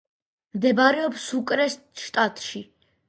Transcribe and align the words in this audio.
მდებარეობს 0.57 1.27
სუკრეს 1.33 1.77
შტატში. 2.05 2.65